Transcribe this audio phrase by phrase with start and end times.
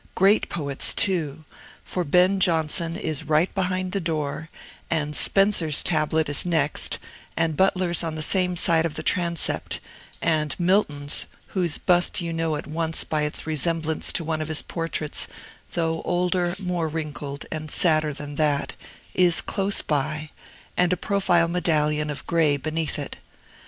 [0.15, 1.45] Great poets, too;
[1.83, 4.49] for Ben Jenson is right behind the door,
[4.89, 6.97] and Spenser's tablet is next,
[7.37, 9.79] and Butler's on the same side of the transept,
[10.19, 14.63] and Milton's (whose bust you know at once by its resemblance to one of his
[14.63, 15.27] portraits,
[15.73, 18.73] though older, more wrinkled, and sadder than that)
[19.13, 20.31] is close by,
[20.75, 23.17] and a profile medallion of Gray beneath it.